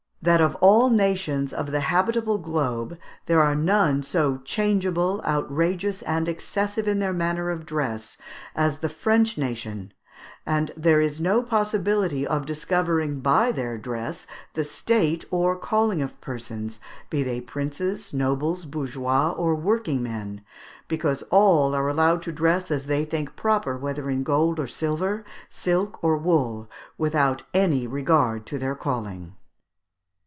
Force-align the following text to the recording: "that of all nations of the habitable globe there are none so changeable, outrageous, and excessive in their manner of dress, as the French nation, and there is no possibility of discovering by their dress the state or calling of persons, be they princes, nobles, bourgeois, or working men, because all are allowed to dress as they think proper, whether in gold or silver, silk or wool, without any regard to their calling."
"that 0.23 0.39
of 0.39 0.53
all 0.61 0.91
nations 0.91 1.51
of 1.51 1.71
the 1.71 1.79
habitable 1.79 2.37
globe 2.37 2.95
there 3.25 3.41
are 3.41 3.55
none 3.55 4.03
so 4.03 4.37
changeable, 4.45 5.19
outrageous, 5.25 6.03
and 6.03 6.29
excessive 6.29 6.87
in 6.87 6.99
their 6.99 7.11
manner 7.11 7.49
of 7.49 7.65
dress, 7.65 8.19
as 8.55 8.77
the 8.81 8.87
French 8.87 9.35
nation, 9.35 9.91
and 10.45 10.71
there 10.77 11.01
is 11.01 11.19
no 11.19 11.41
possibility 11.41 12.27
of 12.27 12.45
discovering 12.45 13.19
by 13.19 13.51
their 13.51 13.79
dress 13.79 14.27
the 14.53 14.63
state 14.63 15.25
or 15.31 15.55
calling 15.55 16.03
of 16.03 16.21
persons, 16.21 16.79
be 17.09 17.23
they 17.23 17.41
princes, 17.41 18.13
nobles, 18.13 18.65
bourgeois, 18.65 19.31
or 19.31 19.55
working 19.55 20.03
men, 20.03 20.43
because 20.87 21.23
all 21.31 21.73
are 21.73 21.87
allowed 21.87 22.21
to 22.21 22.31
dress 22.31 22.69
as 22.69 22.85
they 22.85 23.03
think 23.03 23.35
proper, 23.35 23.75
whether 23.75 24.07
in 24.07 24.21
gold 24.21 24.59
or 24.59 24.67
silver, 24.67 25.23
silk 25.49 25.97
or 26.03 26.15
wool, 26.15 26.69
without 26.95 27.41
any 27.55 27.87
regard 27.87 28.45
to 28.45 28.59
their 28.59 28.75
calling." 28.75 29.33